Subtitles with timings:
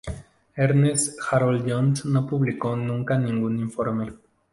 [0.57, 4.09] Ernest Harold Jones no publicó nunca ningún informe.